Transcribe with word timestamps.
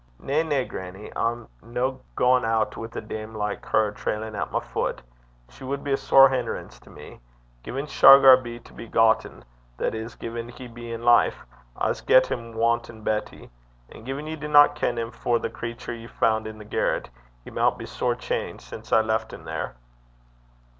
'Na, 0.19 0.41
na, 0.41 0.63
grannie. 0.63 1.11
I'm 1.15 1.47
no 1.61 2.01
gaein' 2.17 2.43
oot 2.43 2.75
wi' 2.75 2.87
a 2.95 3.01
dame 3.01 3.35
like 3.35 3.63
her 3.67 3.91
trailin' 3.91 4.33
at 4.33 4.51
my 4.51 4.59
fut. 4.59 5.03
She 5.49 5.63
wad 5.63 5.83
be 5.83 5.93
a 5.93 5.95
sair 5.97 6.27
hinnerance 6.29 6.79
to 6.79 6.89
me. 6.89 7.19
Gin 7.61 7.85
Shargar 7.85 8.37
be 8.37 8.57
to 8.61 8.73
be 8.73 8.87
gotten 8.87 9.45
that 9.77 9.93
is, 9.93 10.15
gin 10.15 10.49
he 10.49 10.67
be 10.67 10.91
in 10.91 11.03
life 11.03 11.45
I 11.77 11.91
s' 11.91 12.01
get 12.01 12.25
him 12.25 12.53
wantin' 12.55 13.03
Betty. 13.03 13.51
And 13.91 14.03
gin 14.07 14.25
ye 14.25 14.35
dinna 14.35 14.69
ken 14.69 14.97
him 14.97 15.11
for 15.11 15.37
the 15.37 15.51
crater 15.51 15.93
ye 15.93 16.07
fand 16.07 16.47
i' 16.47 16.51
the 16.53 16.65
garret, 16.65 17.11
he 17.43 17.51
maun 17.51 17.77
be 17.77 17.85
sair 17.85 18.15
changed 18.15 18.63
sin' 18.63 18.81
I 18.91 19.01
left 19.01 19.31
him 19.31 19.43
there.' 19.43 19.75